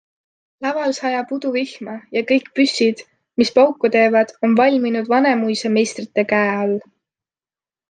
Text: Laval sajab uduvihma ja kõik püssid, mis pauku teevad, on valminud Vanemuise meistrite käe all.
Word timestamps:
Laval 0.67 0.93
sajab 0.99 1.33
uduvihma 1.35 1.93
ja 2.17 2.23
kõik 2.31 2.49
püssid, 2.61 3.05
mis 3.43 3.53
pauku 3.59 3.93
teevad, 3.97 4.35
on 4.49 4.57
valminud 4.63 5.15
Vanemuise 5.15 5.75
meistrite 5.79 6.27
käe 6.35 6.51
all. 6.65 6.77